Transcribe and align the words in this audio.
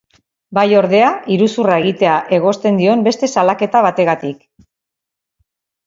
Bai 0.57 0.61
ordea 0.77 1.11
iruzurra 1.35 1.77
egitea 1.83 2.17
egozten 2.39 2.81
dion 2.83 3.07
beste 3.11 3.33
salaketa 3.37 3.87
bateagatik. 3.91 4.45